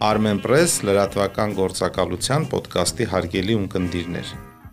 Armenpress 0.00 0.78
լրատվական 0.88 1.50
գործակալության 1.58 2.44
ոդկասթի 2.48 3.06
հարգելի 3.10 3.56
ունկնդիրներ։ 3.58 4.28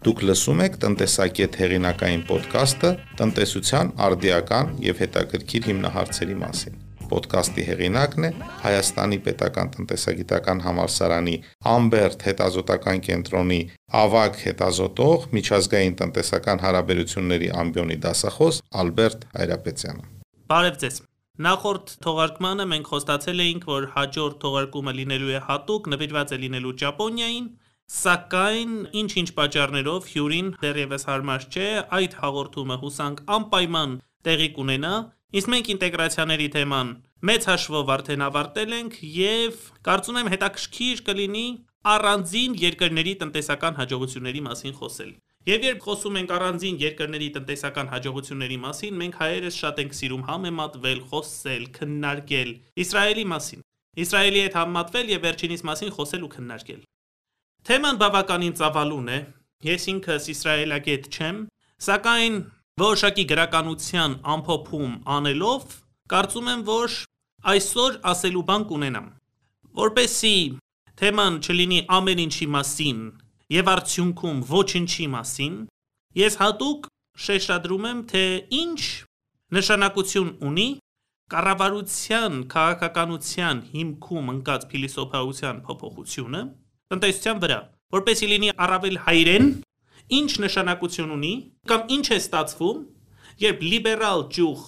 Դուք 0.05 0.21
լսում 0.23 0.61
եք 0.63 0.77
տնտեսակետ 0.83 1.57
հեղինակային 1.61 2.23
ոդկասթը 2.29 2.91
տնտեսության 3.19 3.91
արդիական 4.07 4.71
եւ 4.85 5.01
հետաքրքիր 5.03 5.67
հիմնահարցերի 5.71 6.37
մասին։ 6.43 6.77
Պոդքասթի 7.11 7.65
հեղինակն 7.67 8.27
է 8.27 8.31
Հայաստանի 8.63 9.19
Պետական 9.27 9.73
տնտեսագիտական 9.75 10.63
համալսարանի 10.63 11.35
Ամբերտ 11.75 12.25
հետազոտական 12.29 13.03
կենտրոնի 13.09 13.59
ավագ 14.03 14.41
հետազոտող 14.47 15.27
միջազգային 15.39 15.99
տնտեսական 16.03 16.63
հարաբերությունների 16.67 17.51
ամբիոնի 17.67 17.99
դասախոս 18.07 18.63
Ալբերտ 18.83 19.29
Հայրապետյանը։ 19.35 20.09
Բարև 20.47 20.81
ձեզ։ 20.83 21.06
Նախորդ 21.37 21.91
թողարկմանը 22.01 22.65
մենք 22.71 22.87
խոստացել 22.91 23.41
էինք, 23.43 23.65
որ 23.69 23.83
հաջորդ 23.93 24.37
թողարկումը 24.41 24.93
լինելու 24.99 25.33
է 25.37 25.41
հատուկ, 25.47 25.89
նվիրված 25.93 26.31
է 26.33 26.39
լինելու 26.43 26.71
Ճապոնիային, 26.81 27.49
սակայն 27.97 28.71
ինչ-ինչ 29.01 29.29
պատճառներով 29.37 30.07
հյուրին 30.13 30.49
դեռևս 30.63 31.05
հարմար 31.11 31.45
չէ, 31.53 31.67
այդ 31.97 32.17
հաղորդումը 32.23 32.77
հուսանք 32.81 33.21
անպայման 33.37 33.93
տեղի 34.27 34.49
կունենա, 34.57 34.95
իսկ 35.37 35.53
մենք 35.53 35.71
ինտեգրացիաների 35.77 36.49
թեման 36.57 36.89
մեծ 37.27 37.47
հաշվով 37.49 37.93
արդեն 37.97 38.25
ավարտել 38.27 38.73
ենք 38.77 38.97
եւ 39.13 39.61
կարծում 39.87 40.19
եմ 40.21 40.33
հետաքրքիր 40.33 40.99
կլինի 41.07 41.47
առանձին 41.93 42.57
երկրների 42.61 43.13
տնտեսական 43.21 43.77
հաջողությունների 43.79 44.43
մասին 44.47 44.75
խոսել։ 44.77 45.11
Եվ 45.47 45.63
երբ 45.63 45.77
խոսում 45.79 46.17
ենք 46.19 46.31
առանձին 46.35 46.77
երկրների 46.81 47.27
տնտեսական 47.37 47.89
հաջողությունների 47.93 48.55
մասին, 48.59 48.95
մենք 48.99 49.13
հայերս 49.15 49.57
շատ 49.61 49.77
ենք 49.79 49.93
սիրում 49.95 50.23
համեմատվել, 50.27 50.97
խոսել, 51.07 51.67
քննարկել 51.77 52.49
Իսրայելի 52.83 53.23
մասին։ 53.31 53.61
Իսրայելի 54.03 54.41
հետ 54.43 54.57
համեմատվել 54.59 55.13
եւ 55.13 55.21
վերջինիս 55.23 55.63
մասին 55.69 55.93
խոսել 55.95 56.25
ու 56.27 56.31
քննարկել։ 56.33 56.81
Թեման 57.67 58.01
բավականին 58.01 58.57
ծավալուն 58.59 59.07
է։ 59.07 59.19
Ես 59.67 59.87
ինքս 59.93 60.27
իսրայելագետ 60.35 61.07
չեմ, 61.15 61.39
սակայն 61.87 62.35
որոշակի 62.83 63.25
գրականության 63.31 64.17
ամփոփում 64.35 64.93
անելով, 65.15 65.63
կարծում 66.11 66.51
եմ, 66.51 66.65
որ 66.67 66.97
այսօր 67.55 67.97
ասելու 68.11 68.43
բան 68.51 68.67
կունենամ։ 68.67 69.07
Որպեսի 69.79 70.35
թեման 70.99 71.39
չլինի 71.47 71.79
ամեն 71.97 72.23
ինչի 72.27 72.49
մասին 72.57 73.01
եւ 73.53 73.69
արդյունքում 73.73 74.39
ոչինչի 74.51 75.05
մասին, 75.13 75.55
ես 76.19 76.33
հատուկ 76.41 76.89
շեշտադրում 77.27 77.87
եմ, 77.91 78.01
թե 78.11 78.23
ինչ 78.57 78.81
նշանակություն 79.57 80.29
ունի 80.47 80.67
կառավարության 81.31 82.35
քաղաքականության 82.51 83.61
հիմքում 83.71 84.29
ընկած 84.33 84.67
փիլիսոփայության 84.71 85.57
փոփոխությունը 85.67 86.41
տնտեսության 86.93 87.41
վրա, 87.43 87.59
որպեսի 87.97 88.29
լինի 88.31 88.51
առավել 88.67 88.99
հայրեն, 89.07 89.47
ինչ 90.17 90.31
նշանակություն 90.43 91.15
ունի 91.17 91.33
կամ 91.71 91.81
ինչ 91.97 92.05
է 92.15 92.19
ստացվում, 92.23 92.83
երբ 93.43 93.65
լիբերալ 93.71 94.23
ճյուղ, 94.37 94.61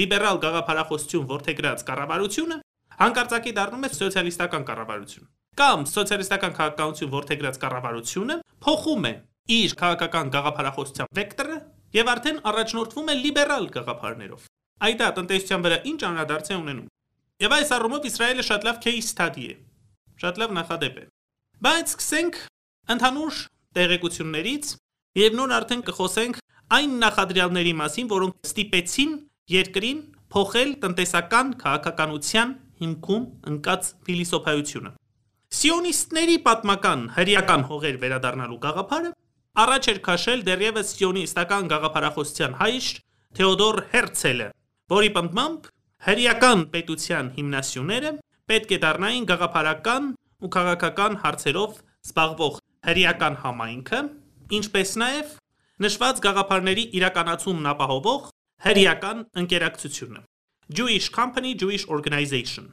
լիբերալ 0.00 0.40
գաղափարախոսություն 0.44 1.28
որթեգրած 1.30 1.84
կառավարությունը 1.90 2.58
հանկարծակի 3.00 3.52
դառնում 3.60 3.86
է 3.86 3.92
սոցիալիստական 4.00 4.66
կառավարություն։ 4.70 5.30
Կամ 5.58 5.82
սոցիալիստական 5.90 6.54
քաղաքականություն 6.56 7.10
ворթեգրած 7.14 7.58
կառավարությունը 7.64 8.36
փոխում 8.64 9.06
է 9.10 9.12
իր 9.50 9.74
քաղաքական 9.80 10.30
գաղափարախոսության 10.34 11.10
վեկտորը 11.18 11.56
եւ 11.96 12.10
արդեն 12.12 12.38
առաջնորդվում 12.50 13.10
է 13.10 13.14
լիբերալ 13.20 13.66
գաղափարներով։ 13.74 14.44
Այդ 14.86 15.00
դա 15.00 15.08
տնտեսության 15.16 15.64
վրա 15.66 15.78
ինչ 15.90 16.00
անդրադարձ 16.10 16.50
է 16.50 16.58
ունենում։ 16.60 16.86
Եվ 17.40 17.54
այս 17.56 17.72
առումով 17.76 18.06
Իսրայելը 18.10 18.44
շատ 18.50 18.66
լավ 18.68 18.78
case 18.84 19.10
study 19.10 19.44
է։ 19.50 19.54
Շատ 20.20 20.40
լավ 20.40 20.54
նախադեպ 20.60 21.00
է։ 21.00 21.04
Բայց 21.66 21.92
սկսենք 21.94 22.38
ընդհանուր 22.94 23.42
տեղեկություններից 23.80 24.70
եւ 25.20 25.36
նոր 25.40 25.54
արդեն 25.58 25.84
կխոսենք 25.90 26.40
այն 26.78 26.96
նախադրյալների 27.02 27.74
մասին, 27.80 28.10
որոնք 28.14 28.50
ստիպեցին 28.50 29.14
երկրին 29.50 30.00
փոխել 30.30 30.74
տնտեսական 30.84 31.54
քաղաքականության 31.64 32.56
հիմքում 32.80 33.24
ընկած 33.50 33.92
փիլիսոփայությունը։ 34.06 34.99
Սիոնիստների 35.50 36.36
պատմական 36.46 37.00
հրեական 37.16 37.62
հողեր 37.66 37.96
վերադառնալու 38.02 38.58
գաղափարը 38.62 39.08
առաջ 39.62 39.88
էր 39.92 39.98
քաշել 40.06 40.44
դեռևս 40.46 40.92
սիոնիստական 40.94 41.70
գաղափարախոսության 41.72 42.54
հայր 42.60 42.90
Թեոդոր 43.40 43.80
Հերցելը, 43.90 44.46
որի 44.94 45.10
պնդմամբ 45.18 45.68
հրեական 46.06 46.64
պետության 46.76 47.32
հիմնասյուները 47.40 48.14
պետք 48.52 48.74
է 48.78 48.80
դառնային 48.86 49.28
գաղափարական 49.34 50.08
ու 50.40 50.52
քաղաքական 50.54 51.20
հարցերով 51.26 51.76
զբաղվող 52.06 52.58
հրեական 52.86 53.38
համայնքը, 53.42 54.00
ինչպես 54.60 54.96
նաև 55.02 55.38
նշված 55.82 56.26
գաղափարների 56.30 56.84
իրականացումն 57.00 57.72
ապահովող 57.74 58.34
հրեական 58.70 59.24
ընկերակցությունը 59.42 60.28
Jewish 60.70 61.10
Company 61.10 61.58
Jewish 61.58 61.90
Organization 61.90 62.70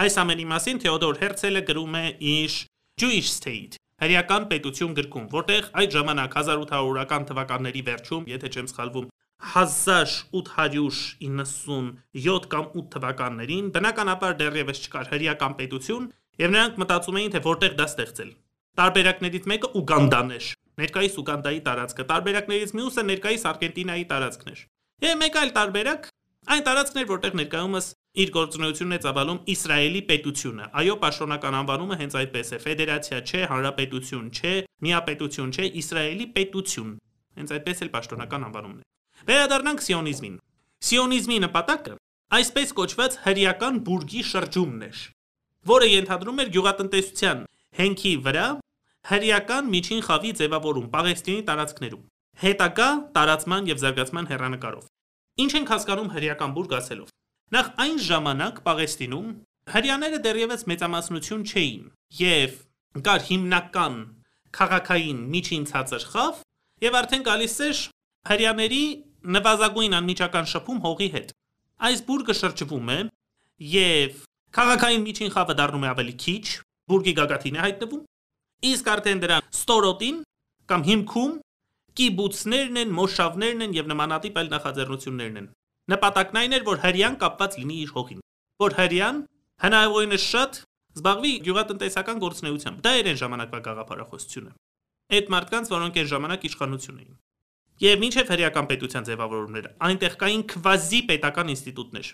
Այս 0.00 0.14
ամենի 0.16 0.46
մասին 0.48 0.78
Թեոդոր 0.80 1.18
Հերցելը 1.20 1.60
գրում 1.68 1.96
է 1.98 2.00
իր 2.24 2.54
Jewish 3.02 3.34
State 3.34 3.74
հրեական 4.00 4.46
պետություն 4.48 4.94
գրքում, 4.96 5.26
որտեղ 5.34 5.66
այդ 5.76 5.90
ժամանակ 5.92 6.36
1800-ական 6.40 7.26
թվականների 7.28 7.82
վերջում, 7.88 8.22
եթե 8.30 8.46
չեմ 8.48 8.68
սխալվում, 8.70 9.10
1897 9.50 12.48
կամ 12.54 12.64
8 12.80 12.88
թվականներին 12.96 13.68
բնականաբար 13.76 14.32
դեռևս 14.40 14.80
չկար 14.86 15.06
հրեական 15.12 15.52
պետություն, 15.60 16.08
եւ 16.40 16.48
նրանք 16.56 16.74
մտածում 16.80 17.20
էին, 17.20 17.32
թե 17.36 17.40
որտեղ 17.50 17.72
դա 17.76 17.84
ստեղծել։ 17.92 18.32
Տարբերակներից 18.80 19.44
մեկը 19.52 19.68
Ուգանդան 19.84 20.28
էր, 20.40 20.48
ներկայիս 20.80 21.14
Ուգանդայի 21.20 21.60
տարածքը, 21.68 22.08
տարբերակներից 22.08 22.72
մյուսը 22.80 23.04
ներկայիս 23.10 23.42
Արգենտինայի 23.52 24.04
տարածքն 24.16 24.48
էր։ 24.54 24.60
Եվ 25.04 25.12
մեկ 25.20 25.34
այլ 25.44 25.52
տարբերակ 25.60 26.08
այն 26.56 26.64
տարածքն 26.70 27.00
էր, 27.00 27.08
որտեղ 27.10 27.32
ներկայումս 27.40 27.86
իր 28.18 28.30
գործունեությունն 28.34 28.96
է 28.96 28.98
ծավալում 29.04 29.38
Իսրայելի 29.54 30.00
պետությունը։ 30.10 30.64
Այո, 30.80 30.94
պաշտոնական 31.04 31.56
անվանումը 31.60 31.98
հենց 32.00 32.16
այդպես 32.20 32.48
է՝ 32.50 32.58
ֆեդերացիա 32.64 33.18
չէ, 33.22 33.42
հանրապետություն 33.50 34.26
չէ, 34.34 34.54
միապետություն 34.86 35.52
չէ, 35.54 35.66
Իսրայելի 35.80 36.26
պետություն։ 36.34 36.90
Հենց 37.40 37.54
այդպես 37.54 37.82
էլ 37.86 37.90
պաշտոնական 37.94 38.46
անվանումն 38.50 38.80
է։ 38.80 38.84
Վերադառնանք 39.30 39.84
սիոնիզմին։ 39.86 40.36
Սիոնիզմի 40.90 41.38
նպատակը 41.46 41.94
այսպես 42.40 42.74
կոչված 42.80 43.18
հրեական 43.30 43.80
բուրգի 43.86 44.22
շրջումն 44.30 44.84
էր, 44.90 45.00
որը 45.70 45.88
ենթադրում 45.90 46.40
էր 46.40 46.52
գյուղատնտեսության 46.56 47.44
հենքի 47.80 48.12
վրա 48.26 48.46
հրեական 49.10 49.70
միջին 49.70 50.02
խավի 50.06 50.30
ձևավորում 50.40 50.90
Պաղեստինի 50.94 51.42
տարածքներում 51.50 52.06
հետագա 52.40 52.88
տարածման 53.16 53.66
եւ 53.68 53.80
զարգացման 53.82 54.28
հերանեկարով։ 54.30 54.84
Ինչ 55.44 55.52
ենք 55.60 55.72
հասկանում 55.74 56.12
հրեական 56.14 56.54
բուրգ 56.56 56.72
ասելով։ 56.78 57.08
Նախ 57.50 57.68
այն 57.82 57.96
ժամանակ 58.06 58.58
Պաղեստինում 58.62 59.30
հрьяաները 59.74 60.18
դեռևս 60.22 60.60
մեծամասնություն 60.70 61.40
չէին 61.50 61.88
եւ 62.20 62.52
կար 63.06 63.24
հիմնական 63.26 63.96
քաղաքային 64.58 65.24
միջին 65.32 65.64
ցածր 65.70 66.04
խավ 66.12 66.38
եւ 66.86 66.98
արդեն 67.00 67.26
գալիս 67.26 67.56
էր 67.66 67.82
հрьяաների 68.30 68.84
նվազագույն 69.34 69.98
անմիջական 69.98 70.48
շփում 70.52 70.80
հողի 70.86 71.10
հետ։ 71.16 71.34
Այս 71.90 72.02
բուրգը 72.06 72.36
շրջվում 72.38 72.94
է 72.94 72.98
եւ 73.74 74.24
քաղաքային 74.60 75.06
միջին 75.10 75.34
խավը 75.34 75.56
դառնում 75.58 75.86
է 75.86 75.90
ավելի 75.90 76.14
քիչ, 76.22 76.46
բուրգի 76.90 77.14
գագաթին 77.18 77.58
է 77.58 77.64
հայտնվում, 77.66 78.02
իսկ 78.70 78.90
արդեն 78.94 79.22
դրա 79.26 79.40
ստորոտին 79.58 80.22
կամ 80.70 80.86
հիմքում 80.90 81.38
կիբուցներն 81.98 82.84
են, 82.84 82.94
մոշավներն 83.00 83.66
են 83.66 83.80
եւ 83.80 83.90
նմանատիպ 83.90 84.38
այլ 84.40 84.54
նախաձեռնություններն 84.54 85.40
են։ 85.40 85.50
Նպատակն 85.90 86.40
այն 86.40 86.56
էր, 86.56 86.64
որ 86.70 86.82
հрьян 86.84 87.16
կապված 87.20 87.56
լինի 87.60 87.76
իր 87.84 87.92
հողին, 87.96 88.20
որ 88.62 88.76
հрьян 88.80 89.16
հնարավորինս 89.64 90.26
շատ 90.30 90.60
զբաղվի 91.00 91.32
գյուղատնտեսական 91.46 92.20
գործունեությամբ։ 92.24 92.80
Դա 92.84 92.92
էր 93.00 93.08
այն 93.10 93.18
ժամանակվա 93.20 93.60
գաղափարախոսությունը։ 93.66 94.52
Այդ 95.10 95.30
մարդկանց, 95.34 95.70
որոնք 95.74 96.00
այն 96.00 96.08
ժամանակ 96.10 96.46
իշխանություն 96.50 97.00
էին։ 97.00 97.14
Եվ 97.80 98.02
ինչև 98.10 98.32
հрьяական 98.34 98.66
պետության 98.70 99.06
ձևավորումները, 99.08 99.70
այնտեղ 99.88 100.16
կային 100.20 100.42
քվազի 100.52 101.00
պետական 101.10 101.52
ինստիտուտներ։ 101.54 102.10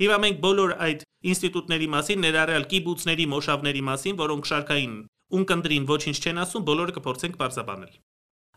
Հիմա 0.00 0.16
մենք 0.24 0.38
բոլոր 0.44 0.72
այդ 0.84 1.02
ինստիտուտների 1.34 1.88
մասին, 1.94 2.22
ներառյալ 2.24 2.64
կիբուցների, 2.72 3.26
մոշավների 3.34 3.82
մասին, 3.88 4.16
որոնք 4.24 4.48
շարքային 4.50 4.94
ունկնդրին 5.38 5.86
ոչինչ 5.90 6.16
չեն 6.24 6.40
ասում, 6.44 6.64
բոլորը 6.68 6.94
կփորձենք 6.98 7.38
բարձաբանել։ 7.44 7.94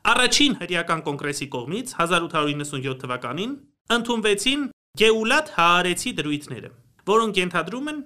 Առաջին 0.07 0.57
հրեական 0.61 1.01
կոնգրեսի 1.07 1.47
կողմից 1.53 1.93
1897 1.99 2.97
թվականին 3.03 3.53
ընդունվեցին 3.95 4.63
Գեուլատ 4.99 5.49
Հաարեցի 5.55 6.11
դրույթները, 6.17 6.69
որոնք 7.07 7.37
ենթադրում 7.39 7.89
են 7.91 7.99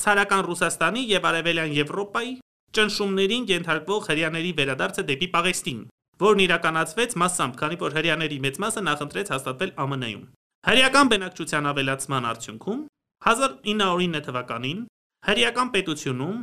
ցարական 0.00 0.42
Ռուսաստանի 0.46 1.02
եւ 1.10 1.26
արևելյան 1.30 1.74
Եվրոպայի 1.76 2.32
ճնշումներին 2.76 3.44
ենթարկվող 3.50 4.08
հрьяաների 4.10 4.52
վերադարձը 4.60 5.04
դեպի 5.10 5.28
Պաղեստին, 5.36 5.80
որն 6.22 6.42
իրականացվեց 6.46 7.16
մասամբ, 7.22 7.56
քանի 7.60 7.76
որ 7.82 7.96
հрьяաների 7.96 8.38
մեծ 8.46 8.60
մասը 8.64 8.82
նախընտրեց 8.86 9.32
հաստատվել 9.36 9.72
ԱՄՆ-ում։ 9.76 10.24
Հрьяական 10.66 11.10
բնակչության 11.12 11.68
ավելացման 11.70 12.28
արդյունքում 12.32 12.80
1909 13.26 14.24
թվականին 14.26 14.80
հрьяական 15.26 15.68
պետությունում, 15.76 16.38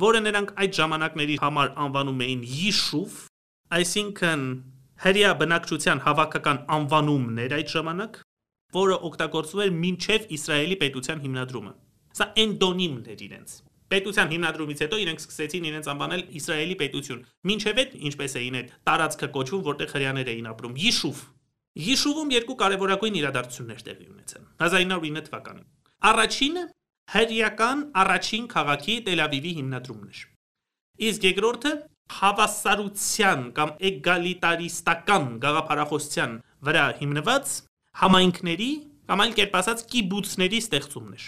որը 0.00 0.20
նրանք 0.24 0.50
այդ 0.64 0.72
ժամանակների 0.80 1.36
համար 1.44 1.70
անվանում 1.84 2.20
էին 2.24 2.42
Յիշուվ, 2.56 3.14
այսինքն 3.80 4.42
հрья 5.04 5.30
բնակչության 5.40 6.02
հավաքական 6.06 6.58
անվանումն 6.76 7.40
էր 7.44 7.54
այդ 7.60 7.72
ժամանակ, 7.74 8.18
որը 8.76 8.96
օգտագործվում 9.10 9.62
էր 9.64 9.72
մինչև 9.80 10.30
Իսրայելի 10.36 10.76
պետության 10.80 11.22
հիմնադրումը։ 11.24 11.72
Սա 12.20 12.26
էնդոնիմն 12.44 13.10
էր 13.10 13.24
իրենց։ 13.26 13.56
Պետության 13.90 14.28
հիմնադրումից 14.30 14.80
հետո 14.84 14.98
իրենք 15.02 15.20
սկսեցին 15.20 15.64
իրենց 15.70 15.86
անվանել 15.90 16.22
Իսրայելի 16.40 16.76
պետություն։ 16.80 17.22
Մինչև 17.50 17.80
այդ 17.82 17.94
ինչպես 18.10 18.34
էին 18.40 18.58
այդ 18.60 18.68
տարածքը 18.86 19.28
կոչվում, 19.34 19.62
որտեղ 19.66 19.94
հрьяաներ 19.94 20.30
էին 20.30 20.50
ապրում՝ 20.50 20.76
Յիշուվ։ 20.84 21.22
Յիշուվում 21.80 22.30
երկու 22.34 22.56
կարևորագույն 22.60 23.18
իրադարձություններ 23.20 23.82
տեղի 23.90 24.06
ունեցան 24.10 24.46
1909 24.62 25.26
թվականին։ 25.30 25.66
Առաջինը 26.10 26.64
հրեական 27.10 27.82
առաջին 28.00 28.44
քաղաքի 28.54 28.94
Տել 29.06 29.22
Ավիվի 29.26 29.52
հիմնադրումն 29.58 30.10
էր։ 30.10 30.20
Իսկ 31.10 31.26
երկրորդը 31.30 31.72
հավասարության 32.20 33.42
կամ 33.56 33.70
էգալիտարիստական 33.90 35.26
գաղափարախոսության 35.44 36.32
վրա 36.66 36.86
հիմնված 37.00 37.52
համայնքների 38.00 38.70
կամ 39.10 39.22
այլ 39.24 39.32
կերպ 39.40 39.56
ասած 39.60 39.82
կիբուցների 39.90 40.58
ստեղծումն 40.62 41.16
էր։ 41.16 41.24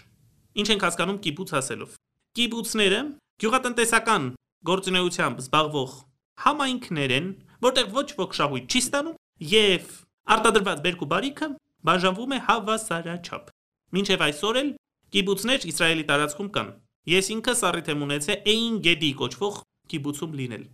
Ինչ 0.62 0.68
ենք 0.72 0.84
հասկանում 0.86 1.18
կիբուց 1.26 1.52
ասելով։ 1.58 1.96
Կիբուցները 2.38 3.00
գյուղատնտեսական 3.42 4.28
գործունեությամբ 4.68 5.42
զբաղվող 5.42 5.96
համայնքներ 6.42 7.14
են, 7.18 7.26
որտեղ 7.66 7.88
ոչ 7.96 8.08
ոք 8.22 8.36
շահույթ 8.38 8.72
չի 8.72 8.82
ստանում 8.82 9.18
եւ 9.52 9.90
արտադրված 10.32 10.82
բերք 10.86 11.02
ու 11.02 11.10
բարիքը 11.12 11.48
բաժանվում 11.88 12.32
է 12.32 12.38
հավասարաչափ։ 12.46 13.50
Մինչև 13.92 14.24
այսօր 14.28 14.58
էլ 14.62 14.70
կիբուցներ 15.12 15.66
Իսրայելի 15.72 16.04
տարածքում 16.12 16.50
կան։ 16.56 16.68
Ես 17.12 17.26
ինքս 17.34 17.62
առիթ 17.68 17.90
եմ 17.92 18.04
ունեցել 18.06 18.46
Էին 18.52 18.76
Գեդի 18.86 19.10
կոչվող 19.18 19.56
կիբուցում 19.92 20.36
լինել։ 20.38 20.64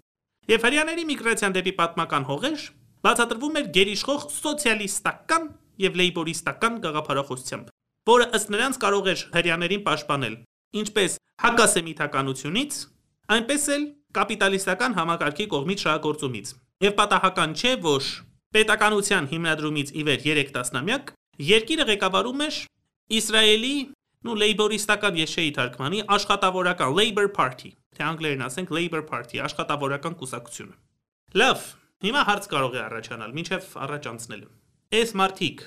Եվ 0.49 0.67
հрьяաների 0.69 1.05
միգրացիան 1.08 1.56
դեպի 1.56 1.73
պատմական 1.79 2.29
հողեր 2.29 2.67
բացատրվում 3.08 3.58
էր 3.58 3.67
գերիշխող 3.79 4.23
սոցիալիստական 4.37 5.49
եւ 5.84 5.98
լեյբորիստական 6.00 6.78
գաղափարախոսությամբ, 6.84 7.66
որը 8.08 8.26
ըստ 8.38 8.52
նրանց 8.54 8.78
կարող 8.84 9.10
էր 9.12 9.25
հрьяաներին 9.38 9.84
պաշտպանել 9.88 10.34
ինչպես 10.78 11.12
հակասեմիթականությունից, 11.44 12.80
այնպես 13.38 13.69
էլ 13.75 13.84
կապիտալիստական 14.19 14.96
համակարգի 14.98 15.46
կողմից 15.52 15.84
շահագործումից։ 15.84 16.50
Եվ 16.88 16.94
պատահական 16.98 17.54
չէ, 17.58 17.72
որ 17.84 18.08
պետականության 18.56 19.28
հիմնադրումից 19.32 19.88
ի 19.92 20.02
վեր 20.08 20.20
3 20.25 20.52
տասնամյակ 20.56 21.12
երկիրը 21.48 21.86
ղեկավարում 21.88 22.44
էր 22.48 22.58
Իսրայելի 23.08 23.75
նու 24.26 24.34
լեյբորիստական 24.42 25.19
եշեի 25.22 25.52
թարգմանի 25.56 26.00
աշխատավորական 26.12 26.94
Labor 26.98 27.28
Party, 27.32 27.70
թե 27.96 28.04
անգլերեն 28.04 28.44
ասենք 28.44 28.72
Labor 28.76 29.04
Party, 29.08 29.40
աշխատավորական 29.46 30.16
կուսակցությունը։ 30.20 30.75
Լավ, 31.40 31.62
հիմա 32.04 32.25
հարց 32.28 32.48
կարող 32.52 32.76
է 32.76 32.82
առաջանալ, 32.84 33.32
ինչև 33.42 33.70
առաջ 33.88 34.08
անցնելու։ 34.12 34.50
Այս 34.88 35.11
մարտիկ 35.20 35.58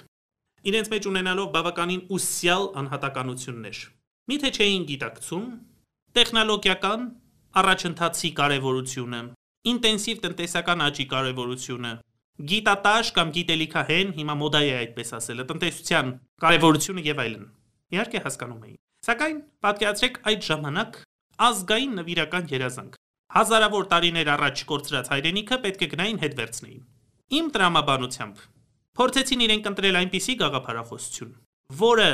իրենց 0.65 0.87
մեջ 0.89 1.07
ունենալով 1.11 1.49
բավականին 1.53 1.99
ուսյալ 2.15 2.63
անհատականություններ 2.81 3.81
Միթե 4.31 4.49
չէին 4.55 4.85
գիտակցում 4.89 5.43
տեխնոլոգիական 6.17 7.03
առաջընթացի 7.61 8.31
կարևորությունը, 8.39 9.19
ինտենսիվ 9.71 10.23
տնտեսական 10.25 10.83
աճի 10.85 11.05
կարևորությունը, 11.11 11.91
գիտատաշ 12.51 13.11
կամ 13.17 13.33
գիտելիքահեն, 13.37 14.13
հիմա 14.17 14.35
մոդա 14.41 14.61
է 14.65 14.71
այդպես 14.77 15.13
ասելը, 15.17 15.45
տնտեսության 15.51 16.09
կարևորությունը 16.45 17.03
եւ 17.11 17.21
այլն։ 17.25 17.45
Իհարկե 17.97 18.23
հասկանում 18.25 18.63
էին։ 18.71 18.79
Սակայն 19.05 19.37
պատկերացրեք 19.67 20.17
այդ 20.31 20.47
ժամանակ 20.49 20.97
ազգային 21.51 21.93
նվիրական 22.01 22.49
երազանք։ 22.55 22.97
Հազարավոր 23.37 23.85
տարիներ 23.91 24.33
առաջ 24.37 24.65
կորցրած 24.71 25.13
հայրենիքը 25.13 25.61
պետք 25.67 25.85
է 25.85 25.91
գնային 25.93 26.21
հետ 26.25 26.41
վերցնեին։ 26.41 26.81
Իմ 27.41 27.53
տրամաբանությամբ 27.55 28.49
փորձեցին 28.99 29.43
իրենք 29.45 29.67
ընտրել 29.71 29.97
այնպիսի 30.01 30.33
գաղափարախոսություն, 30.41 31.31
որը 31.81 32.09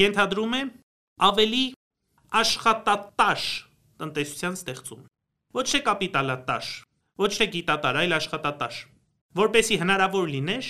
ենթադրում 0.00 0.54
է 0.58 0.62
ավելի 1.30 1.64
աշխատատաշ 2.40 3.44
տնտեսության 4.00 4.56
ստեղծում։ 4.58 5.04
Ոչ 5.60 5.66
թե 5.70 5.80
կապիտալատաշ, 5.86 6.66
ոչ 7.20 7.30
թե 7.36 7.46
գիտատար, 7.54 7.98
այլ 8.00 8.16
աշխատատաշ, 8.16 8.76
որբեսի 9.40 9.78
հնարավոր 9.82 10.26
լիներ 10.34 10.68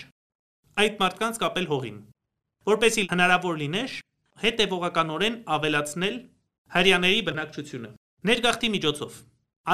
այդ 0.85 1.01
մարդկանց 1.01 1.41
կապել 1.41 1.67
հողին, 1.71 1.99
որբեսի 2.71 3.05
հնարավոր 3.13 3.61
լիներ 3.61 3.97
հետևողականորեն 4.45 5.37
ավելացնել 5.57 6.17
հարյաների 6.77 7.25
բնակչությունը։ 7.31 7.91
Ներգաղթի 8.31 8.69
միջոցով 8.77 9.19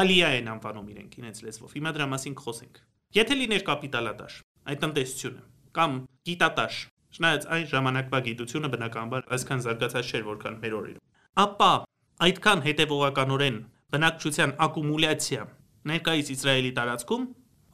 ալիա 0.00 0.30
են 0.38 0.50
անվանում 0.54 0.88
իրենք 0.94 1.19
իրենց 1.22 1.42
լեզվով։ 1.46 1.76
Հիմա 1.76 1.90
դրա 1.96 2.06
մասին 2.14 2.34
կխոսենք։ 2.40 2.80
Եթե 3.16 3.38
լիներ 3.42 3.62
կապիտալատաշ, 3.66 4.34
այդ 4.66 4.82
տնտեսությունը 4.86 5.56
կամ 5.76 5.99
գիտատաշ, 6.26 6.84
Չնայած 7.17 7.44
այն 7.49 7.62
ժամանակվա 7.70 8.19
գիտությունը 8.26 8.69
բնականաբար 8.73 9.23
այսքան 9.32 9.61
զարգացած 9.64 10.08
չէր, 10.11 10.25
որքան 10.26 10.56
մեր 10.61 10.75
օրերում։ 10.78 11.05
Ապա 11.43 11.69
այդքան 12.26 12.62
հետևողականորեն 12.67 13.56
բնակչության 13.94 14.52
ակումուլյացիա 14.67 15.46
ներկայիս 15.93 16.32
Իսրայելի 16.34 16.73
տարածքում, 16.76 17.25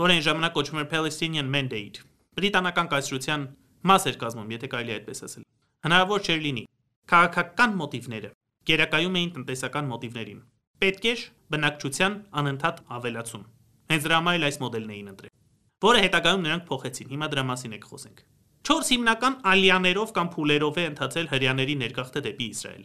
որ 0.03 0.15
այն 0.15 0.23
ժամանակ 0.29 0.55
կոչվում 0.59 0.83
էր 0.83 0.89
Palestinian 0.93 1.51
Mandate, 1.57 2.07
բրիտանական 2.39 2.93
կայսրության 2.93 3.47
մաս 3.91 4.07
էր 4.13 4.17
կազմում, 4.23 4.55
եթե 4.55 4.71
կարելի 4.73 4.95
այդպես 5.03 5.25
ասել։ 5.27 5.47
Հնարավոր 5.83 6.23
չէր 6.23 6.41
լինի։ 6.47 6.65
Քաղաքական 7.13 7.77
մոտիվները 7.83 8.33
գերակայում 8.71 9.17
էին 9.23 9.33
տնտեսական 9.43 9.91
մոտիվներին։ 9.91 10.43
Պետք 10.83 11.07
էր 11.13 11.25
բնակչության 11.55 12.19
անընդհատ 12.43 12.83
ավելացում։ 13.03 13.47
Հենց 13.93 14.07
դրա 14.07 14.19
համար 14.23 14.39
էլ 14.39 14.47
այս 14.49 14.59
մոդելն 14.63 14.93
էին 14.93 15.11
ընտրել, 15.13 15.35
որը 15.83 16.03
հետագայում 16.07 16.45
նրանք 16.47 16.65
փոխեցին։ 16.71 17.09
Հիմա 17.13 17.29
դրա 17.33 17.45
մասին 17.53 17.77
եք 17.79 17.87
խոսենք։ 17.93 18.19
4 18.63 18.91
հիմնական 18.93 19.37
ալիաներով 19.53 20.11
կամ 20.17 20.29
փուլերով 20.33 20.77
է 20.79 20.85
ընթացել 20.93 21.31
հрьяաների 21.33 21.75
ներգաղթը 21.83 22.21
դեպի 22.27 22.47
Իսրայել։ 22.53 22.85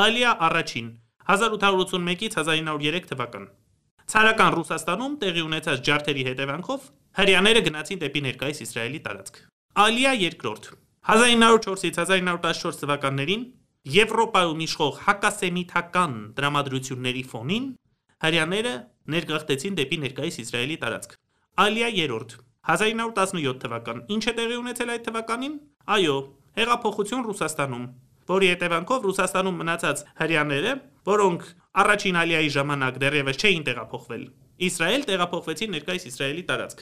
Ալիա 0.00 0.34
առաջին 0.46 0.90
1881-ից 1.34 2.36
1903 2.40 3.08
թվական։ 3.10 3.48
Ցարական 4.10 4.54
Ռուսաստանում 4.58 5.16
տեղի 5.22 5.42
ունեցած 5.46 5.82
ջարդերի 5.86 6.22
հետևանքով 6.30 6.86
հрьяաները 7.20 7.60
գնացին 7.66 8.00
դեպի 8.04 8.22
ներկայիս 8.26 8.62
Իսրայելի 8.66 9.00
տարածք։ 9.06 9.40
Ալիա 9.84 10.12
երկրորդ 10.20 10.70
1904-ից 11.10 11.98
1914 12.04 12.80
թվականներին 12.84 13.44
Եվրոպայում 13.90 14.64
իշխող 14.66 14.98
հակասեմիթական 15.06 16.16
դրամատրությունների 16.38 17.22
ֆոնին 17.30 17.68
հрьяաները 18.26 18.74
ներգաղթեցին 19.14 19.78
դեպի 19.78 19.98
ներկայիս 20.04 20.36
Իսրայելի 20.44 20.76
տարածք։ 20.82 21.14
Ալիա 21.60 21.88
3-րդ 21.92 22.30
1917 22.72 23.58
թվական։ 23.60 23.98
Ինչ 24.14 24.22
է 24.30 24.32
տեղի 24.36 24.56
ունեցել 24.60 24.92
այդ 24.94 25.02
թվականին։ 25.08 25.56
Այո, 25.94 26.14
հեղափոխություն 26.56 27.24
Ռուսաստանում, 27.26 27.82
որի 28.30 28.48
հետևանքով 28.50 29.08
Ռուսաստանում 29.08 29.58
մնացած 29.60 30.02
հрьяաները, 30.20 30.72
որոնք 31.10 31.44
առաջին 31.82 32.18
Ալիայի 32.20 32.50
ժամանակ 32.56 33.00
դեռևս 33.04 33.40
չէին 33.40 33.66
տեղափոխվել, 33.68 34.24
Իսրայել 34.70 35.04
տեղափոխվեցին 35.10 35.74
ներկայիս 35.76 36.06
Իսրայելի 36.10 36.44
տարածք։ 36.48 36.80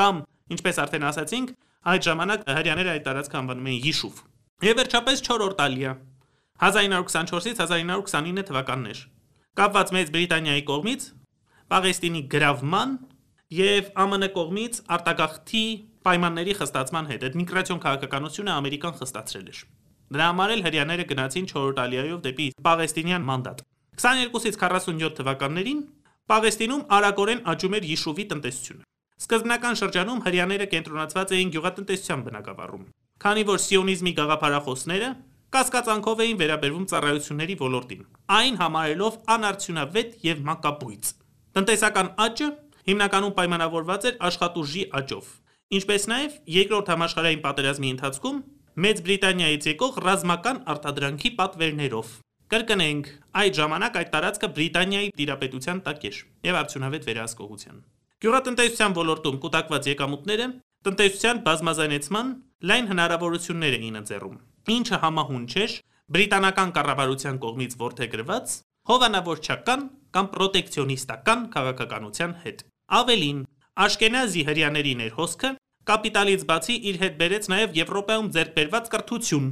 Կամ, 0.00 0.20
ինչպես 0.56 0.80
արդեն 0.84 1.06
ասացինք, 1.10 1.54
այդ 1.90 2.06
ժամանակ 2.10 2.44
հрьяաները 2.60 2.92
այդ 2.96 3.04
տարածքը 3.08 3.40
անվանում 3.40 3.70
էին 3.70 3.82
Յիշուվ։ 3.88 4.20
Եվ 4.68 4.80
վերջապես 4.80 5.24
4-րդ 5.30 5.64
Ալիա 5.64 5.92
1924-ից 6.60 7.60
1929 7.64 8.48
թվականներ։ 8.50 8.98
Կապված 9.60 9.92
Մեծ 9.96 10.12
Բրիտանիայի 10.16 10.64
կողմից 10.70 11.06
Պաղեստինի 11.70 12.22
գրավման 12.34 12.96
եւ 13.50 13.88
ԱՄՆ 13.98 14.28
կողմից 14.34 14.76
արտագաղթի 14.94 15.64
պայմանների 16.06 16.52
խստացման 16.60 17.08
հետ։ 17.10 17.24
Այդ 17.26 17.38
միգրացիոն 17.40 17.80
քաղաքականությունը 17.84 18.52
Ամերիկան 18.56 18.94
խստացրել 19.00 19.48
էր։ 19.50 19.62
Դրա 20.10 20.26
համար 20.30 20.52
էլ 20.54 20.62
հрьяաները 20.66 21.04
գնացին 21.10 21.48
Չորրորդ 21.50 21.80
Ալիայով 21.84 22.20
դեպի 22.26 22.46
Պաղեստինյան 22.66 23.26
մանդատ։ 23.30 23.64
22-ից 24.00 24.56
47 24.62 25.18
թվականներին 25.18 25.82
Պաղեստինում 26.30 26.86
արագորեն 26.94 27.42
աճում 27.50 27.76
էր 27.78 27.86
Յիշուվի 27.90 28.24
տնտեսությունը։ 28.30 28.84
Սկզբնական 29.20 29.78
շրջանում 29.80 30.20
հрьяաները 30.24 30.66
կենտրոնացված 30.70 31.32
էին 31.36 31.50
գյուղատնտեսության 31.54 32.22
բնակավարում, 32.30 32.84
քանի 33.20 33.42
որ 33.50 33.58
սիոնիզմի 33.66 34.12
գաղափարախոսները 34.20 35.10
կասկածանքով 35.50 36.22
էին 36.24 36.40
վերաբերվում 36.40 36.86
ծառայությունների 36.90 37.56
ոլորտին, 37.60 38.02
այն 38.38 38.58
համարելով 38.62 39.18
անարդյունավետ 39.34 40.10
եւ 40.30 40.42
մակաբույծ։ 40.50 41.10
Տնտեսական 41.58 42.10
աճը 42.30 42.48
Հիմնականում 42.88 43.36
պայմանավորված 43.36 44.08
էր 44.10 44.18
աշխատուժի 44.30 44.82
աճով։ 45.00 45.30
Ինչպես 45.80 46.06
նաև 46.10 46.40
Երկրորդ 46.54 46.90
համաշխարհային 46.90 47.42
պատերազմի 47.44 47.90
ընթացքում 47.94 48.40
Մեծ 48.80 49.00
Բրիտանիայից 49.06 49.64
եկող 49.70 49.96
ռազմական 50.06 50.58
արտադրանքի 50.72 51.30
պատվերներով։ 51.40 52.12
Կրկնենք, 52.50 53.08
այդ 53.40 53.58
ժամանակ 53.60 53.96
այդ 54.00 54.08
տարածքը 54.14 54.48
Բրիտանիայի 54.56 55.10
տիրապետության 55.20 55.82
տակ 55.86 56.06
էր 56.10 56.16
եւ 56.50 56.58
արդյունավետ 56.60 57.04
վերահսկողության։ 57.10 57.76
Գյուղատնտեսության 58.20 58.96
ոլորտում 59.00 59.36
կուտակված 59.44 59.86
եկամուտները 59.90 60.46
տնտեսության 60.86 61.42
բազմազանեցման 61.46 62.32
լայն 62.70 62.90
հնարավորություններ 62.90 63.76
էին 63.80 64.00
ընձեռում, 64.00 64.36
ինչը 64.80 64.98
համահունչ 65.04 65.52
էր 65.60 65.76
բրիտանական 66.10 66.74
կառավարության 66.80 67.40
կողմից 67.44 67.76
որդեգրված 67.80 68.56
հովանավորչական 68.90 69.82
կամ 70.10 70.28
պրոտեկցիոնիստական 70.34 71.42
քաղաքականության 71.54 72.32
հետ։ 72.44 72.62
Ավելին, 72.98 73.42
Աշկենազի 73.84 74.42
հрьяաների 74.48 74.94
ներհոսքը 75.00 75.50
կապիտալից 75.90 76.42
բացի 76.48 76.74
իր 76.90 76.98
հետ 77.02 77.14
բերեց 77.20 77.46
նաև 77.52 77.76
Եվրոպայում 77.78 78.30
ձեռքբերված 78.34 78.90
կրթություն, 78.94 79.46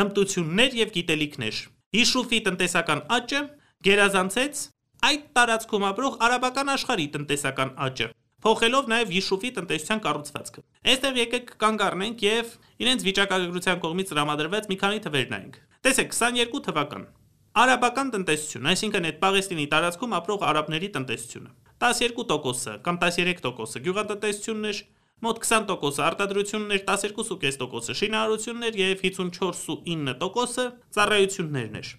հմտություններ 0.00 0.76
և 0.80 0.92
գիտելիքներ։ 0.98 1.62
Իշուֆի 2.04 2.40
տնտեսական 2.44 3.02
աճը 3.16 3.40
գերազանցեց 3.88 4.62
այդ 5.08 5.26
տարածքում 5.38 5.88
ապրող 5.88 6.20
արաբական 6.28 6.72
աշխարհի 6.74 7.08
տնտեսական 7.16 7.74
աճը, 7.88 8.08
փոխելով 8.44 8.88
նաև 8.92 9.12
Յիշուֆի 9.16 9.50
տնտեսության 9.58 10.04
կառուցվածքը։ 10.04 10.64
Այստեղ 10.92 11.20
եկեք 11.24 11.52
կանգ 11.64 11.84
առնենք 11.88 12.24
եւ 12.28 12.54
իրենց 12.84 13.04
վիճակագրության 13.08 13.84
կողմից 13.84 14.14
տրամադրված 14.14 14.72
մի 14.72 14.80
քանի 14.84 15.04
թվեր 15.08 15.28
նայենք։ 15.34 15.60
Տեսեք, 15.84 16.16
22 16.20 16.64
թվական 16.68 17.04
Արաբական 17.54 18.08
տնտեսություն, 18.10 18.64
այսինքն 18.66 19.04
այդ 19.06 19.18
Պաղեստինի 19.22 19.64
տարածքում 19.70 20.14
ապրող 20.16 20.40
արաբների 20.42 20.88
տնտեսությունը։ 20.96 21.50
12%-ը 21.84 22.72
կամ 22.82 22.96
13%-ը 23.04 23.82
գյուղատնտեսությունն 23.84 24.66
էր, 24.70 24.80
մոտ 25.22 25.38
20%-ը 25.44 26.02
արտադրությունն 26.08 26.74
էր, 26.74 26.82
12.5%-ը 26.88 27.94
շինարարությունն 28.00 28.66
էր 28.68 28.78
և 28.80 29.04
54.9%-ը 29.04 30.64
ծառայություններն 30.98 31.78
էր։ 31.78 31.92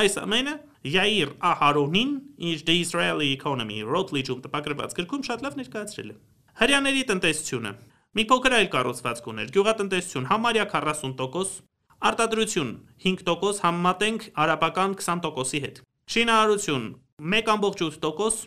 Այս 0.00 0.16
ամենը 0.22 0.54
Յայիր 0.96 1.34
Ահարոնին 1.52 2.14
իր 2.48 2.64
The 2.64 2.76
Israeli 2.80 3.28
Economy 3.36 3.82
Routledge-ում 3.84 4.40
տպագրված 4.48 4.96
գրքում 4.96 5.26
շատ 5.28 5.44
լավ 5.44 5.58
ներկայացրել 5.60 6.08
է։ 6.08 6.16
Հрьяաների 6.62 7.04
տնտեսությունը. 7.12 7.72
Մի 8.16 8.24
փոքր 8.32 8.56
այլ 8.56 8.72
կառուցվածք 8.72 9.28
ուներ՝ 9.32 9.52
գյուղատնտեսություն 9.52 10.30
համարյա 10.32 10.64
40%, 10.72 11.60
արտադրություն. 12.08 12.72
5% 13.04 13.62
համեմատենք 13.66 14.26
արաբական 14.42 14.98
20%-ի 14.98 15.62
հետ։ 15.66 15.80
Շինարարություն. 16.12 16.90
1.8%, 17.22 18.42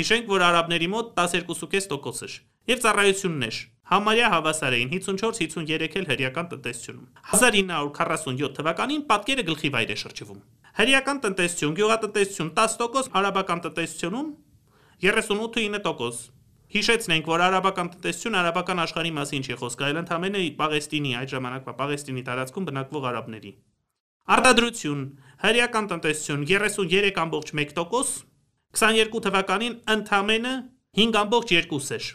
հիշենք, 0.00 0.30
որ 0.30 0.46
արաբների 0.50 0.88
մոտ 0.94 1.12
12.5% 1.18 2.24
էր, 2.26 2.34
եւ 2.70 2.82
ծառայություններ 2.84 3.56
համարյա 3.90 4.26
հավասար 4.30 4.74
էին 4.76 4.90
54-53 4.94 5.96
էլ 5.98 6.04
հրեական 6.10 6.48
տնտեսությունում։ 6.52 7.06
1947 7.32 8.52
թվականին 8.58 9.02
պատկերը 9.10 9.44
գլխի 9.48 9.70
վայր 9.74 9.90
է 9.90 9.96
շրջվում։ 10.02 10.42
Հրեական 10.78 11.18
տնտեսություն, 11.24 11.74
գյուղատնտեսություն 11.80 12.52
10%, 12.60 13.10
արաբական 13.18 13.64
տնտեսությունում 13.66 14.28
38.9%։ 15.02 16.39
Հիշեցնենք, 16.70 17.28
որ 17.30 17.42
արաբական 17.48 17.88
տնտեսություն 17.96 18.38
արաբական 18.40 18.82
աշխարհի 18.84 19.12
մասին 19.16 19.46
չի 19.46 19.56
խոսքը, 19.58 19.86
այլ 19.90 20.00
ընդհանրապես 20.00 20.50
Պաղեստինի 20.60 21.14
այդ 21.20 21.32
ժամանակվա 21.34 21.72
Պաղեստինի 21.80 22.22
տարածքում 22.30 22.66
բնակվող 22.70 23.06
արաբների։ 23.10 23.52
Արտադրություն, 24.30 25.00
հրեական 25.42 25.88
տնտեսություն 25.90 26.44
33.1%, 26.50 28.12
22 28.80 29.24
թվականին 29.26 29.74
ընդամենը 29.96 30.52
5.2 31.00 31.80
էր։ 31.98 32.12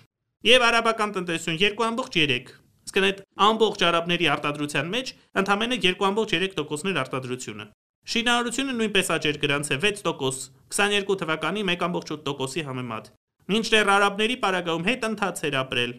Եվ 0.55 0.69
արաբական 0.69 1.15
տնտեսություն 1.19 1.59
2.3 1.65 2.55
Իսկ 2.85 2.97
այդ 3.01 3.21
ամբողջ 3.41 3.83
արաբների 3.89 4.27
արտադրության 4.29 4.89
մեջ 4.93 5.11
ընդամենը 5.41 5.77
2.3%-ներ 5.85 6.99
արտադրությունը։ 7.01 7.65
Շինարարությունը 8.13 8.75
նույնպես 8.79 9.07
աճեր 9.15 9.39
գրանցե 9.41 9.77
6%, 9.85 10.43
22 10.69 11.17
թվականի 11.21 11.63
1.8%-ի 11.65 12.65
համեմատ։ 12.69 13.09
Մինչդեռ 13.45 13.89
արաբների 13.95 14.35
պարագայում 14.41 14.85
հետ 14.89 15.03
ընթաց 15.05 15.41
էր 15.45 15.55
ապրել։ 15.61 15.91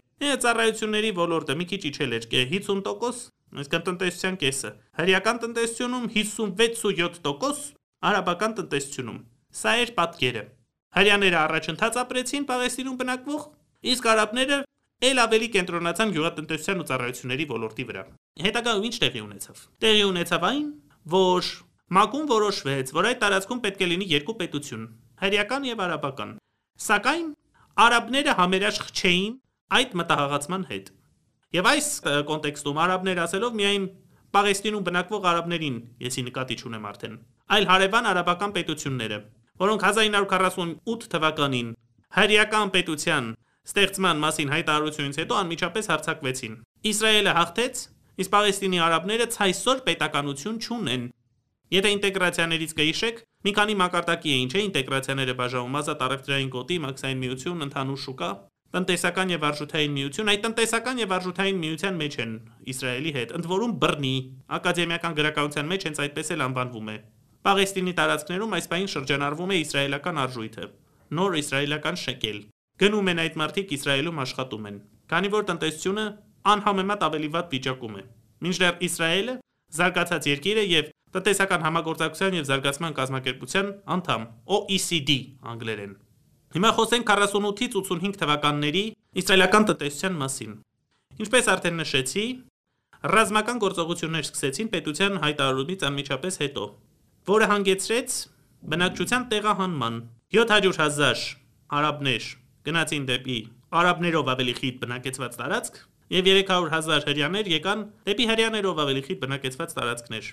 Ծառայությունների 0.43 1.11
ոլորտը 1.17 1.55
մի 1.57 1.65
քիչ 1.71 1.81
իջել 1.89 2.15
էր 2.17 2.25
50%, 2.33 3.21
այսինքն 3.57 3.85
տնտեսության 3.87 4.37
կեսը։ 4.41 4.71
Հրեական 4.99 5.37
տնտեսությունում 5.43 6.07
56.7%, 6.17 7.61
արաբական 8.11 8.57
տնտեսությունում։ 8.57 9.19
Սա 9.57 9.75
էր 9.83 9.93
պատկերը։ 9.99 10.43
Հрьяները 10.97 11.37
առաջընթաց 11.43 12.01
ապրեցին 12.03 12.47
Պաղեստինում 12.51 12.97
բնակվող, 12.97 13.45
իսկ 13.93 14.09
արաբները 14.11 14.57
ել 15.07 15.23
ավելի 15.23 15.47
կենտրոնացան 15.55 16.13
գյուղատնտեսության 16.17 16.81
ու 16.83 16.87
ծառայությունների 16.89 17.45
ոլորտի 17.53 17.85
վրա։ 17.87 18.03
Հետագայում 18.47 18.87
ինչ 18.87 18.95
տեղի 19.03 19.21
ունեցավ։ 19.27 19.63
Տեղի 19.87 20.03
ունեցավ 20.07 20.47
այն, 20.47 20.67
որ 21.13 21.51
Մակում 21.87 22.25
որոշվեց, 22.27 22.89
որ 22.97 23.05
այդ 23.07 23.19
տարածքում 23.21 23.59
պետք 23.63 23.83
է 23.85 23.87
լինի 23.87 24.07
երկու 24.11 24.33
պետություն՝ 24.41 24.81
հրեական 25.21 25.67
եւ 25.69 25.83
արաբական։ 25.85 26.33
Սակայն 26.77 27.29
արաբները 27.81 28.33
համերաշխ 28.37 28.89
չէին 28.93 29.31
այդ 29.77 29.95
մտահղացման 29.97 30.65
հետ։ 30.69 30.91
Եվ 31.57 31.69
այս 31.71 31.87
կոնտեքստում 32.27 32.79
արաբներ 32.83 33.21
ասելով 33.23 33.57
միայն 33.57 33.87
Պաղեստինում 34.37 34.85
բնակվող 34.85 35.25
արաբներին 35.31 35.77
եսի 36.05 36.23
նկատի 36.27 36.55
չունեմ 36.61 36.85
արդեն, 36.91 37.15
այլ 37.57 37.67
հարևան 37.71 38.09
արաբական 38.11 38.53
պետությունները, 38.57 39.19
որոնք 39.63 39.85
1948 39.87 41.07
թվականին 41.13 41.69
հրեական 42.17 42.73
պետության 42.77 43.29
ստեղծման 43.67 44.21
մասին 44.23 44.51
հայտարարությունից 44.53 45.19
հետո 45.21 45.37
անմիջապես 45.41 45.89
հարձակվեցին։ 45.91 46.59
Իսրայելը 46.91 47.33
հաղթեց, 47.37 47.81
իսկ 48.21 48.33
Պաղեստինի 48.37 48.83
արաբները 48.87 49.27
ցայսօր 49.37 49.81
պետականություն 49.87 50.61
չունեն։ 50.67 51.09
Եթե 51.77 51.89
ինտեգրացիաներից 51.97 52.75
կհիշեք, 52.77 53.17
մի 53.47 53.51
քանի 53.55 53.75
մակարդակի 53.79 54.31
էին, 54.35 54.49
չէ՞, 54.51 54.61
ինտեգրացիաները 54.67 55.33
բաժանում. 55.39 55.75
Ազատ 55.79 56.01
առևտրային 56.07 56.49
գոտի, 56.51 56.77
մաքսային 56.83 57.19
միություն, 57.23 57.61
ընդհանուր 57.67 57.99
շուկա, 58.03 58.29
տնտեսական 58.75 59.29
եւ 59.31 59.45
արժութային 59.47 59.93
միություն, 59.95 60.31
այդ 60.33 60.41
տնտեսական 60.43 60.97
եւ 60.99 61.13
արժութային 61.17 61.61
միության 61.63 61.95
մեջ 62.01 62.17
են 62.23 62.33
Իսրայելի 62.67 63.13
հետ, 63.17 63.31
ընդ 63.37 63.47
որում 63.47 63.75
բռնի, 63.83 64.15
ակադեմիական 64.57 65.15
գրականության 65.17 65.71
մեջ 65.71 65.87
հենց 65.87 66.01
այդպես 66.03 66.31
էլ 66.35 66.43
անվանվում 66.47 66.91
է։ 66.91 66.97
Պաղեստինի 67.47 67.93
տարածքներում 67.97 68.55
այս 68.57 68.67
պահին 68.67 68.91
շրջանառվում 68.91 69.53
է 69.55 69.57
իսրայելական 69.63 70.21
արժույթը, 70.27 70.65
նոր 71.15 71.37
իսրայելական 71.47 71.99
շեկել։ 72.03 72.39
Գնում 72.77 73.09
են 73.13 73.21
այդ 73.23 73.37
մարդիկ 73.41 73.71
Իսրայելում 73.77 74.21
աշխատում 74.27 74.67
են, 74.67 74.75
քանի 75.07 75.29
որ 75.37 75.47
տնտեսությունը 75.47 76.05
անհամեմատ 76.51 77.05
ավելի 77.07 77.29
վատ 77.37 77.55
վիճակում 77.55 77.95
է։ 77.97 78.03
Մինչդեռ 78.47 78.83
Իսրայելը 78.87 79.35
զարգացած 79.77 80.27
երկիր 80.27 80.59
է 80.61 80.65
եւ 80.67 80.91
Տնտեսական 81.15 81.63
համագործակցության 81.63 82.35
և 82.35 82.45
զարգացման 82.49 82.95
կազմակերպության 82.97 83.67
անդամ 83.95 84.23
(OECD) 84.57 85.13
անգլերեն։ 85.51 85.93
Հիմա 86.57 86.71
խոսենք 86.77 87.11
48-ից 87.11 87.77
85 87.79 88.17
թվականների 88.21 88.83
իսրայելական 89.21 89.67
տնտեսության 89.69 90.17
մասին։ 90.21 90.57
Ինչպես 91.23 91.49
արդեն 91.53 91.79
նշեցի, 91.81 92.25
ռազմական 93.13 93.61
գործողություններ 93.63 94.27
սկսեցին 94.27 94.71
պետության 94.73 95.19
հայտարարումից 95.23 95.85
անմիջապես 95.87 96.39
հետո, 96.43 96.65
որը 97.31 97.49
հանգեցրեց 97.51 98.17
բնակչության 98.73 99.27
տեղահանման։ 99.31 100.01
700 100.37 100.81
հազար 100.81 101.23
արաբներ 101.77 102.27
գնացին 102.67 103.07
դեպի 103.07 103.39
արաբներով 103.81 104.33
ավելի 104.33 104.53
խիտ 104.59 104.81
բնակեցված 104.83 105.39
տարածք, 105.39 105.79
և 106.17 106.27
300 106.31 106.69
հազար 106.73 107.07
հրեաներ 107.11 107.49
եկան 107.53 107.81
դեպի 108.07 108.27
հրեաներով 108.31 108.83
ավելի 108.83 109.03
խիտ 109.07 109.23
բնակեցված 109.23 109.75
տարածքներ։ 109.77 110.29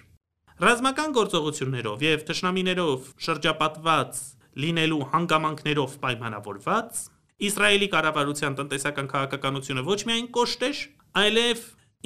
Ռազմական 0.63 1.11
գործողություններով 1.17 2.03
եւ 2.05 2.21
ճշնամիներով 2.29 3.07
շրջապատված 3.27 4.19
լինելու 4.63 4.99
հանգամանքներով 5.11 5.95
պայմանավորված 6.05 6.99
Իսրայելի 7.45 7.89
կառավարության 7.91 8.55
տնտեսական 8.61 9.09
քաղաքականությունը 9.11 9.83
ոչ 9.89 9.97
միայն 10.07 10.29
կոշտեր, 10.37 10.83
այլև 11.19 11.65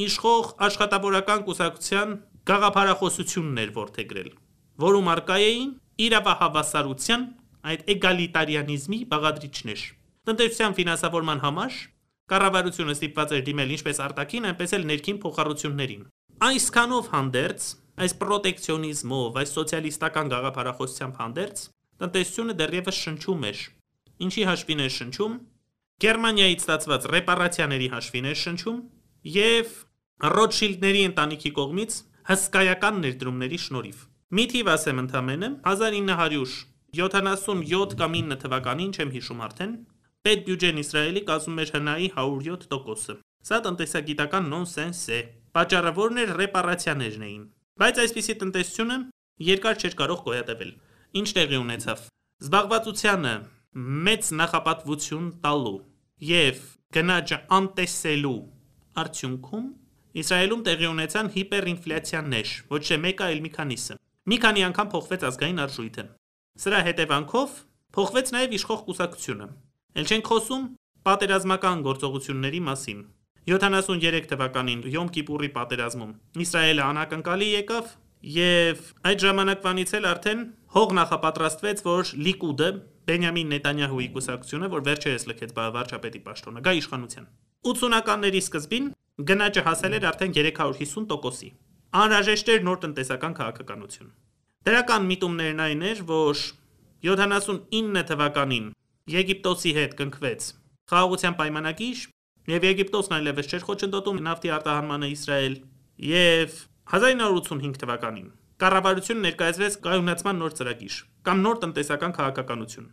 իշխող 0.09 0.49
աշխատավորական 0.65 1.43
կուսակցության 1.45 2.15
գաղափարախոսությունն 2.49 3.61
էր 3.61 3.75
ворթեգրել, 3.77 4.31
որում 4.89 5.11
արկայ 5.13 5.39
էին 5.49 5.69
իրավահավասարության 6.09 7.27
այդ 7.69 7.85
էգալիտարիանիզմի 7.93 9.01
բաղադրիչներ։ 9.13 9.83
Տնտեսության 10.29 10.79
ֆինանսավորման 10.79 11.45
համար 11.45 11.77
կառավարությունը 12.33 12.97
ստիպված 12.97 13.37
էր 13.37 13.45
դիմել 13.53 13.77
ինչպես 13.77 14.01
արտաքին, 14.09 14.49
այնպես 14.49 14.75
էլ 14.79 14.89
ներքին 14.89 15.21
փոխառություններին։ 15.29 16.09
Այսքանով 16.49 17.13
հանդերձ 17.13 17.69
Այս 17.99 18.13
պրոտեկցիոնիզմով, 18.15 19.37
այս 19.41 19.53
սոցիալիստական 19.57 20.29
գաղափարախոսությամբ 20.31 21.17
հանդերձ 21.19 21.63
տնտեսությունը 21.99 22.55
դեռևս 22.61 22.99
շնչում 23.05 23.47
էր։ 23.49 23.63
Ինչի 24.27 24.43
հաշվին 24.49 24.83
էր 24.85 24.93
շնչում։ 24.97 25.33
Գերմանիայից 26.05 26.61
ստացված 26.63 27.09
ռեպարացիաների 27.15 27.89
հաշվին 27.95 28.29
էր 28.31 28.39
շնչում 28.43 28.79
եւ 29.39 29.73
Ռոթշիլդների 30.39 31.03
ընտանիքի 31.09 31.53
կողմից 31.59 31.93
հսկայական 32.31 32.95
ներդրումների 33.03 33.59
շնորհիվ։ 33.67 33.99
Մի 34.39 34.45
թիվ 34.55 34.67
ասեմ 34.79 35.03
ընդամենը 35.03 35.51
1977 35.67 37.99
կամ 37.99 38.13
9 38.23 38.41
թվականին, 38.47 38.95
չեմ 38.95 39.11
հիշում 39.19 39.43
արդեն, 39.49 39.73
պետ 40.23 40.39
բյուջեն 40.47 40.83
Իսրայելի 40.87 41.23
կազմում 41.35 41.61
էր 41.67 41.71
հնայի 41.79 42.09
107%-ը։ 42.15 43.15
Սա 43.49 43.57
տնտեսագիտական 43.67 44.45
նոնսենս 44.55 45.03
է։ 45.19 45.21
Պատճառը 45.59 45.93
որն 45.99 46.17
էր 46.23 46.31
ռեպարացիաներն 46.43 47.23
էին։ 47.29 47.45
Բայց 47.79 48.01
այսպիսի 48.05 48.35
տնտեսությունը 48.43 48.99
երկար 49.49 49.83
չէր 49.83 49.99
կարող 50.03 50.23
գոյատևել։ 50.29 50.73
Ինչ 51.19 51.29
տեղի 51.39 51.59
ունեցավ։ 51.63 52.07
Զբաղվածությանը 52.49 53.35
մեծ 54.09 54.31
նախապատվություն 54.39 55.29
տալու 55.45 55.77
եւ 56.29 56.65
գնաճը 56.99 57.39
անտեսելու 57.59 58.39
արդյունքում 59.03 59.69
Իսրայելում 60.19 60.63
տեղի 60.67 60.87
ունեցան 60.89 61.27
հիպերինֆլյացիաներ, 61.35 62.53
ոչ 62.73 62.81
թե 62.89 62.97
մեկը, 63.05 63.25
այլ 63.29 63.41
մի 63.45 63.51
քանիսը։ 63.55 63.97
Մի 64.29 64.37
քանի 64.45 64.65
անգամ 64.69 64.89
փոխվեց 64.95 65.27
ազգային 65.29 65.61
արժույթը։ 65.65 66.05
Սրա 66.65 66.81
հետևանքով 66.89 67.53
փոխվեց 67.99 68.33
նաև 68.35 68.57
իշխող 68.59 68.81
կուսակցությունը։ 68.89 69.47
Էլ 69.99 70.09
չենք 70.09 70.31
խոսում 70.33 70.65
պատերազմական 71.09 71.85
գործողությունների 71.87 72.61
մասին։ 72.69 73.05
73 73.49 74.29
թվականին 74.29 74.85
Յոմ 74.93 75.09
Կիպուրի 75.15 75.49
պատերազմում 75.57 76.13
Իսրայելը 76.45 76.83
անակնկալի 76.89 77.49
եկավ 77.55 77.93
եւ 78.29 78.81
այդ 79.09 79.23
ժամանակվանից 79.25 79.93
էլ 79.99 80.07
արդեն 80.11 80.41
հող 80.75 80.95
նախապատրաստվեց, 80.99 81.83
որ 81.87 82.11
Լիկուդը 82.27 82.69
Բենյամին 83.09 83.53
Նետանյահուի 83.55 84.09
կուսակցությունը, 84.17 84.69
որ 84.75 84.83
վերջերս 84.89 85.25
լքեց 85.31 85.55
վարչապետի 85.59 86.21
պաշտոնը, 86.27 86.63
գա 86.67 86.73
իշխանության։ 86.79 87.29
80-ականների 87.73 88.43
սկզբին 88.45 88.91
գնաճը 89.29 89.63
հասել 89.69 89.97
էր 89.99 90.09
արդեն 90.11 90.35
350%-ի։ 90.39 91.49
Անհրաժեշտ 92.03 92.53
էր 92.53 92.63
նոր 92.69 92.79
տնտեսական 92.85 93.39
քաղաքականություն։ 93.39 94.13
Դրական 94.69 95.09
միտումներն 95.09 95.63
այն 95.65 95.83
էր, 95.89 96.03
որ 96.11 96.43
79 97.07 98.05
թվականին 98.13 98.69
Եգիպտոսի 99.09 99.73
հետ 99.79 99.97
կնքվեց 100.03 100.49
խաղաղության 100.89 101.37
պայմանագիր, 101.39 102.05
եւ 102.49 102.67
Եգիպտոսն 102.69 103.17
այլևս 103.19 103.49
չէր 103.53 103.65
խոչընդոտում 103.69 104.21
նավթի 104.29 104.53
արտահանմանը 104.59 105.09
Իսրայել, 105.15 105.57
եւ 106.09 106.61
1985 106.89 107.83
թվականին 107.83 108.29
կառավարությունը 108.59 109.23
ներկայացրեց 109.25 109.75
կայունացման 109.85 110.41
նոր 110.43 110.55
ծրագիր 110.59 110.95
կամ 111.29 111.43
նոր 111.45 111.59
տնտեսական 111.63 112.15
քաղաքականություն, 112.17 112.87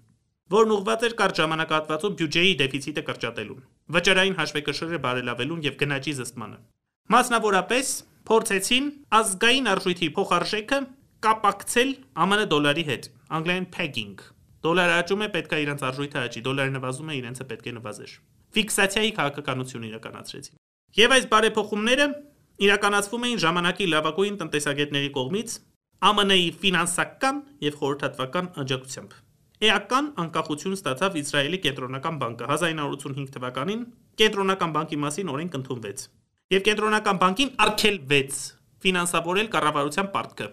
որն 0.56 0.74
ուղղված 0.76 1.06
էր 1.08 1.16
կարճ 1.22 1.40
ժամանակահատվածում 1.42 2.18
բյուջեի 2.20 2.52
դեֆիցիտը 2.60 3.04
կրճատելուն, 3.08 3.64
վճարային 3.96 4.38
հաշվեկշիռը 4.42 5.00
բարելավելուն 5.06 5.64
եւ 5.66 5.80
գնաճի 5.82 6.14
զսպմանը։ 6.20 6.60
Մասնավորապես 7.16 7.90
փորձեցին 8.30 8.86
ազգային 9.22 9.72
արժույթի 9.74 10.10
փոխարժեքը 10.20 10.80
կապակցել 11.26 11.92
ԱՄՆ 12.22 12.46
դոլարի 12.54 12.86
հետ, 12.90 13.10
անգլերեն 13.40 13.68
pegging։ 13.74 14.16
Դոլարը 14.66 14.96
աճում 15.02 15.26
է, 15.26 15.28
պետք 15.34 15.52
է 15.56 15.60
իրենց 15.66 15.84
արժույթը 15.90 16.22
աճի, 16.26 16.46
դոլարը 16.46 16.74
նվազում 16.76 17.10
է, 17.10 17.18
իրենցը 17.22 17.46
պետք 17.50 17.70
է 17.70 17.74
նվազեր։ 17.80 18.14
Ֆիքսացիայի 18.56 19.12
քաղաքականություն 19.20 19.86
իրականացրեցին։ 19.90 20.60
Եվ 20.96 21.16
այս 21.16 21.30
բարեփոխումները 21.36 22.08
իրականացվում 22.66 23.26
էին 23.28 23.40
ժամանակի 23.46 23.88
լավագույն 23.92 24.36
տնտեսագետների 24.42 25.10
կողմից 25.16 25.56
ԱՄՆ-ի 26.06 26.50
ֆինանսական 26.62 27.40
եւ 27.66 27.80
խորհրդատվական 27.80 28.52
աջակցությամբ։ 28.64 29.16
Էական 29.66 30.08
անկախություն 30.22 30.76
ստացավ 30.76 31.16
Իսրայելի 31.22 31.60
կենտրոնական 31.66 32.18
բանկը 32.22 32.48
1985 32.52 33.32
թվականին 33.36 33.86
կենտրոնական 34.20 34.74
բանկի 34.76 35.00
մասին 35.06 35.32
օրենք 35.36 35.56
ընդունվեց 35.60 36.04
եւ 36.56 36.66
կենտրոնական 36.68 37.20
բանկին 37.24 37.52
արգելվեց 37.66 38.42
ֆինանսավորել 38.86 39.48
կառավարության 39.56 40.10
պարտքը 40.16 40.48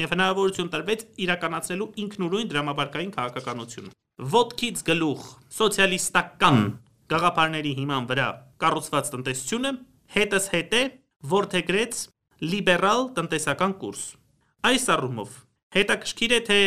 եւ 0.00 0.14
հնարավորություն 0.14 0.70
տրվեց 0.74 1.02
իրականացնելու 1.24 1.88
ինքնուրույն 2.04 2.48
դրամաբարկային 2.54 3.12
քաղաքականություն։ 3.14 3.90
Ոտքից 4.34 4.80
գլուխ 4.88 5.26
սոցիալիստական 5.58 6.58
գաղափարների 7.12 7.72
հիման 7.80 8.08
վրա 8.10 8.28
կառուցված 8.64 9.10
տնտեսությունը 9.14 9.72
հետս 10.14 10.46
հետ 10.54 10.74
է 10.78 10.82
որթեգրեց 11.34 12.00
լիբերալ 12.44 13.02
տնտեսական 13.18 13.74
կուրս։ 13.82 14.02
Այս 14.64 14.84
առումով 14.94 15.36
հետաքրքիր 15.76 16.34
է 16.34 16.40
թե 16.48 16.58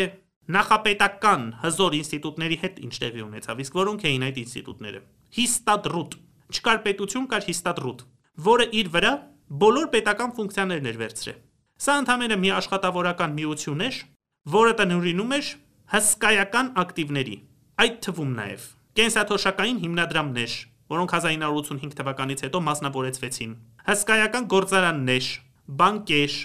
նախապետական 0.58 1.44
հզոր 1.63 1.98
ինստիտուտների 1.98 2.58
հետ 2.62 2.77
ինչ 2.88 2.94
տեղի 3.03 3.24
ունեցավ, 3.25 3.63
իսկ 3.65 3.77
որոնք 3.77 4.06
էին 4.08 4.25
այդ 4.27 4.38
ինստիտուտները։ 4.44 5.01
Հիստադրուտ, 5.38 6.15
չկար 6.56 6.79
պետություն, 6.88 7.27
կար 7.34 7.48
հիստադրուտ, 7.48 8.06
որը 8.48 8.67
իր 8.82 8.91
վրա 8.96 9.13
բոլոր 9.63 9.91
պետական 9.98 10.34
ֆունկցիաներն 10.38 10.89
էր 10.94 11.01
վերցրել։ 11.03 11.44
Սա 11.77 11.98
ընդհանրապես 12.03 12.41
մի 12.44 12.53
աշխատավորական 12.58 13.38
միություն 13.38 13.86
էր, 13.88 14.00
որը 14.58 14.74
տնօրինում 14.82 15.38
էր 15.38 15.51
հսկայական 15.98 16.74
ակտիվների, 16.88 17.38
այդ 17.83 18.01
թվում 18.07 18.33
նաև 18.40 18.76
կենսաթոշակային 18.98 19.79
հիմնադրամներ, 19.83 20.53
որոնք 20.94 21.14
1985 21.18 21.96
թվականից 22.00 22.44
հետո 22.48 22.62
մասնավորեցվեցին, 22.68 23.51
հսկայական 23.88 24.48
գործարաններ, 24.53 25.29
բանկեր 25.81 26.36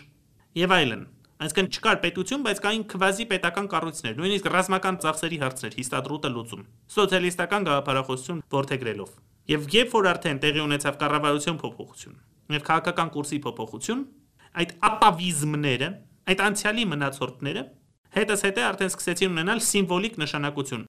եւ 0.62 0.75
այլն։ 0.77 1.05
Այսինքն 1.43 1.69
չկար 1.73 2.01
պետություն, 2.03 2.43
բայց 2.47 2.59
կային 2.62 2.85
քվազի 2.93 3.25
պետական 3.33 3.69
կառույցներ, 3.73 4.15
նույնիսկ 4.21 4.49
ռազմական 4.53 4.99
ծախսերի 5.03 5.38
հարցեր, 5.43 5.77
հիստադրուտը 5.81 6.31
լուծում, 6.37 6.67
սոցիալիստական 6.93 7.67
գաղափարախոսություն 7.67 8.43
ворթեգրելով։ 8.53 9.17
Եվ 9.53 9.67
երբ 9.75 9.97
որ 9.97 10.09
արդեն 10.12 10.41
տեղի 10.45 10.62
ունեցավ 10.62 10.99
կառավարության 11.03 11.59
փոփոխություն 11.62 12.21
եւ 12.53 12.65
քաղաքական 12.69 13.12
կուրսի 13.17 13.38
փոփոխություն, 13.43 14.03
այդ 14.62 14.73
ապավիզմները, 14.93 15.88
այդ 16.31 16.43
անցյալի 16.47 16.85
մնացորդները 16.93 17.62
հետս 18.12 18.43
հետե 18.47 18.65
արդեն 18.69 18.91
սկսեցին 18.93 19.33
ունենալ 19.33 19.61
սիմվոլիկ 19.73 20.19
նշանակություն։ 20.21 20.83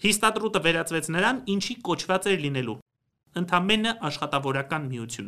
Հիստադրուտը 0.00 0.60
վերածվեց 0.64 1.08
նրան, 1.14 1.40
ինչի 1.54 1.74
կոչված 1.86 2.28
էր 2.30 2.38
լինելու։ 2.44 2.76
Ընդամենը 3.40 3.92
աշխատավորական 4.08 4.86
միություն։ 4.90 5.26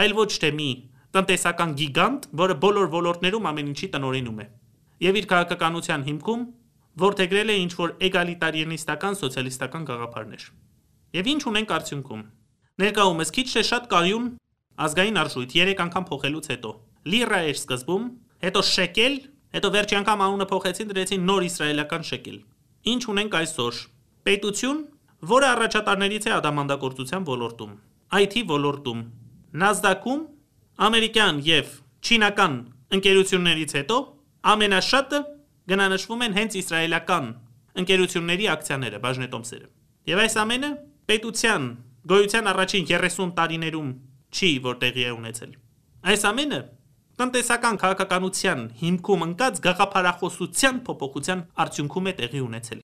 Այլ 0.00 0.14
ոչ 0.18 0.30
թե 0.42 0.50
մի 0.60 0.70
տնտեսական 1.14 1.70
գիգանտ, 1.80 2.26
որը 2.40 2.56
բոլոր 2.64 2.90
ոլորտներում 2.94 3.46
ամեն 3.50 3.70
ինչի 3.70 3.88
տնօրինում 3.94 4.40
է։ 4.40 4.46
Եվ 5.00 5.20
իր 5.20 5.26
քաղաքականության 5.30 6.04
հիմքում 6.10 6.42
որթեգրել 7.00 7.50
է 7.50 7.56
ինչ 7.60 7.72
որ 7.78 7.94
էգալիտարիանիստական 8.10 9.16
սոցիալիստական 9.20 9.86
գաղափարներ։ 9.90 10.44
Եվ 11.16 11.30
ինչ 11.30 11.42
ունենք 11.50 11.72
արդյունքում։ 11.76 12.22
Ներկայումս 12.80 13.32
քիչ 13.36 13.46
թե 13.50 13.62
շատ 13.70 13.86
կայուն 13.94 14.26
ազգային 14.80 15.20
արժույթ 15.20 15.54
3 15.54 15.82
անգամ 15.86 16.04
փոխելուց 16.10 16.46
հետո. 16.50 16.70
Լիրա 17.10 17.40
էր 17.50 17.56
սկզբում, 17.60 18.04
հետո 18.44 18.60
շեկել, 18.70 19.14
հետո 19.54 19.68
վերջի 19.74 19.96
անգամ 20.00 20.22
անունը 20.26 20.46
փոխեցին, 20.50 20.90
դրեցին 20.90 21.26
նոր 21.30 21.46
իսրայելական 21.50 22.06
շեկել։ 22.10 22.38
Ինչ 22.90 23.02
ունենք 23.12 23.34
այսօր։ 23.40 23.80
Պետություն, 24.26 24.80
որը 25.30 25.46
առաջատարներից 25.54 26.26
է 26.28 26.32
ադամանդակործության 26.36 27.26
ոլորտում, 27.30 27.72
IT 28.20 28.34
ոլորտում, 28.50 29.00
NASDAQ-ում, 29.60 30.22
ամերիկյան 30.86 31.40
եւ 31.46 31.70
չինական 32.00 32.54
ընկերություններից 32.96 33.72
հետո 33.80 33.98
ամենաշատը 34.50 35.20
գնանշվում 35.70 36.24
են 36.26 36.36
հենց 36.40 36.56
իսրայելական 36.60 37.26
ընկերությունների 37.80 38.46
ակցիաները, 38.54 38.98
բաժնետոմսերը։ 39.04 39.68
Եվ 40.10 40.22
այս 40.24 40.36
ամենը 40.42 40.70
պետության 41.10 41.66
գոյության 42.10 42.50
առաջին 42.50 42.84
30 42.90 43.32
տարիներում 43.36 43.90
չի 44.30 44.50
որտեղի 44.64 45.04
է 45.04 45.12
ունեցել։ 45.20 45.52
Այս 46.10 46.22
ամենը 46.30 46.60
տնտեսական 47.20 47.78
քաղաքականության 47.80 48.60
հիմքում 48.80 49.24
ընկած 49.26 49.58
գաղափարախոսության 49.66 50.76
փոփոխության 50.86 51.42
արդյունքում 51.64 52.08
է 52.10 52.14
տեղի 52.20 52.40
ունեցել։ 52.46 52.80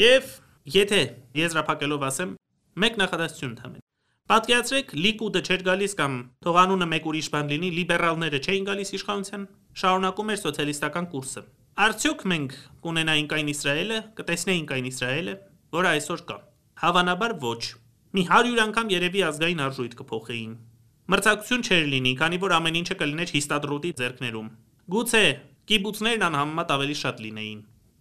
Եվ 0.00 0.28
եթե 0.74 1.00
եզրափակելով 1.38 2.04
ասեմ, 2.06 2.34
մեկ 2.82 2.98
նախադասություն 3.00 3.50
ընդհանրեն։ 3.54 3.84
Պատկերացրեք 4.26 4.94
Լիկուդը 5.06 5.42
չէր 5.46 5.64
գալիս 5.66 5.92
կամ 6.00 6.14
թողանունը 6.46 6.88
մեկ 6.92 7.04
ուրիշ 7.10 7.28
բան 7.36 7.50
լինի, 7.52 7.68
լիբերալները 7.76 8.40
չէին 8.42 8.66
գալիս 8.66 8.90
իշխանության, 8.98 9.48
շարունակում 9.82 10.32
էր 10.34 10.40
սոցիալիստական 10.42 11.10
կուրսը։ 11.14 11.42
Արդյոք 11.86 12.24
մենք 12.32 12.56
կունենայինք 12.86 13.34
այն 13.36 13.50
Իսրայելը, 13.52 13.98
կտեսնեինք 14.18 14.72
այն 14.76 14.88
Իսրայելը, 14.90 15.34
որը 15.76 15.92
այսօր 15.96 16.24
կա։ 16.26 16.38
Հավանաբար 16.86 17.36
ոչ։ 17.46 17.62
Մի 18.16 18.24
100 18.32 18.64
անգամ 18.66 18.96
երևի 18.96 19.22
ազգային 19.30 19.62
արժույթ 19.66 19.94
կփոխեին, 20.00 20.56
Մրցակցություն 21.06 21.60
չէր 21.62 21.84
լինի, 21.86 22.12
քանի 22.18 22.38
որ 22.42 22.52
ամեն 22.56 22.76
ինչը 22.80 22.94
կլիներ 22.98 23.32
հիստադրուտի 23.36 23.90
ձեռքներում։ 23.98 24.46
Գուցե 24.90 25.20
կիբուցներն 25.70 26.24
անհամեմատ 26.26 26.72
ավելի 26.76 26.96
շատ 27.00 27.20
լինեին, 27.26 27.60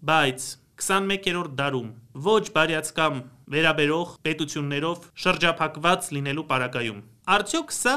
բայց 0.09 0.47
21-րդ 0.81 1.53
դարում. 1.59 1.89
Ոչ 2.25 2.43
բարյացակամ 2.55 3.21
վերաբերող 3.55 4.09
պետություններով 4.25 5.05
շրջափակված 5.23 6.09
լինելու 6.15 6.45
պարագայում։ 6.51 6.99
Արդյոք 7.35 7.73
սա 7.75 7.93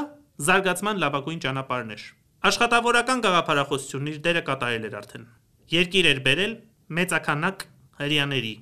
զարգացման 0.49 1.01
լավագույն 1.03 1.41
ճանապարհն 1.43 1.93
էր։ 1.95 2.03
Աշխատավորական 2.49 3.23
գաղափարախոսությունն 3.25 4.11
իր 4.13 4.19
դերը 4.25 4.43
կատարել 4.47 4.85
էր 4.89 4.95
արդեն։ 4.99 5.25
Երկիր 5.69 6.05
էր 6.09 6.21
բերել 6.29 6.53
մեծականակ 6.99 7.65
հрьяաների։ 7.99 8.53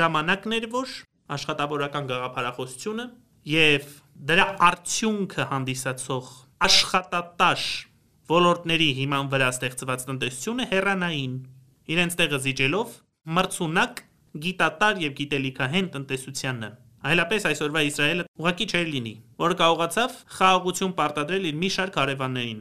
Ժամանակն 0.00 0.56
էր, 0.58 0.66
որ 0.74 0.96
աշխատավորական 1.36 2.08
գաղափարախոսությունը 2.10 3.06
եւ 3.50 3.86
դրա 4.30 4.46
արդյունքը 4.70 5.46
հանդիսացող 5.52 6.32
աշխատատաշ 6.66 7.68
ոլորտների 8.30 8.88
հիման 8.98 9.30
վրա 9.30 9.48
ստեղծված 9.54 10.04
տնտեսությունը 10.10 10.66
հեռանային, 10.70 11.38
իրենց 11.94 12.18
տեղը 12.20 12.38
զիջելով 12.44 12.98
մրցունակ 13.36 14.02
գիտատար 14.44 15.00
եւ 15.04 15.16
գիտելիքահեն 15.20 15.88
տնտեսությանը 15.96 16.70
այլապես 17.10 17.46
այսօրվա 17.50 17.82
Իսրայելը 17.90 18.26
ուղակի 18.40 18.66
չէր 18.70 18.86
լինի 18.94 19.14
որ 19.40 19.54
կարողացավ 19.60 20.16
խաղաղություն 20.36 20.94
պարտադրել 21.00 21.48
իր 21.50 21.58
մի 21.60 21.70
շարք 21.76 21.98
արևաններին 22.04 22.60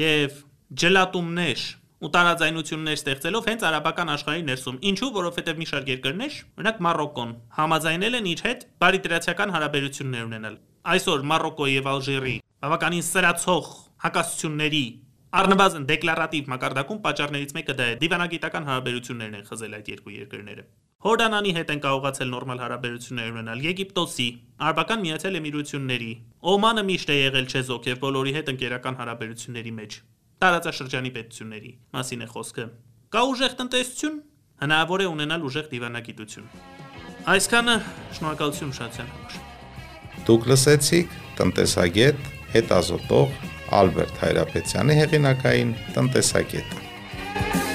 եւ 0.00 0.40
ջլատումներ 0.80 1.66
ու 2.00 2.08
տարաձայնություններ 2.14 2.96
ստեղծելով 2.96 3.48
հենց 3.50 3.64
արաբական 3.68 4.12
աշխարհի 4.14 4.44
ներսում։ 4.46 4.78
Ինչու, 4.88 5.10
որովհետև 5.18 5.58
մի 5.60 5.66
շարք 5.68 5.90
երկրներ, 5.90 6.38
օրինակ 6.56 6.80
Մարոկոն, 6.86 7.34
համաձայնել 7.58 8.18
են 8.22 8.30
իր 8.30 8.44
հետ 8.46 8.66
բարիտրացիական 8.80 9.52
հարաբերություններ 9.58 10.28
ունենալ 10.30 10.56
այսօր 10.80 11.24
Մարոկոյի 11.28 11.74
եւ 11.76 11.88
Ալժիրի 11.90 12.34
բավականին 12.64 13.04
սրացող 13.04 13.66
հակասությունների 14.04 14.84
Առնվազն 15.30 15.84
դեկլարատիվ 15.86 16.48
մակարդակում 16.50 16.98
պատճառներից 17.04 17.52
մեկը 17.54 17.74
դա 17.78 17.84
է։ 17.86 17.96
Դիվանագիտական 18.00 18.64
հարաբերություններն 18.66 19.34
են 19.38 19.44
խզել 19.46 19.74
այդ 19.78 19.90
երկու 19.90 20.14
երկրները։ 20.14 20.64
Հորդանանի 21.06 21.52
հետ 21.54 21.68
են 21.70 21.82
կարողացել 21.84 22.32
նորմալ 22.34 22.62
հարաբերություններ 22.64 23.28
ունենալ 23.30 23.62
Եգիպտոսի, 23.66 24.26
Արաբական 24.66 25.00
Միացյալ 25.06 25.38
Էմիրությունների, 25.38 26.10
Օմանը 26.50 26.84
միշտ 26.90 27.12
է 27.14 27.16
եղել 27.20 27.46
չեզոք 27.46 27.86
եւ 27.90 28.00
բոլորի 28.02 28.32
հետ 28.40 28.50
ընկերական 28.50 28.98
հարաբերությունների 29.00 29.72
մեջ։ 29.78 29.96
Տարածաշրջանի 30.40 31.14
պետությունների 31.14 31.72
մասին 31.94 32.26
է 32.26 32.28
խոսքը։ 32.34 32.66
Կա 33.14 33.22
ուժեղ 33.30 33.54
տնտեսություն, 33.60 34.18
հնարավոր 34.66 35.00
է 35.00 35.06
ունենալ 35.14 35.46
ուժեղ 35.46 35.70
դիվանագիտություն։ 35.70 36.50
Այսքանը 37.30 37.78
շնորհակալություն 38.18 38.74
շացյան 38.80 39.14
համար։ 39.14 39.40
Դուք 40.26 40.50
լսեցիք 40.50 41.16
տնտեսագետ 41.40 42.28
հետազոտող 42.56 43.49
Ալբերտ 43.78 44.22
Հայրապետյանի 44.24 44.96
հեղինակային 45.00 45.74
տնտեսագետը։ 45.94 47.69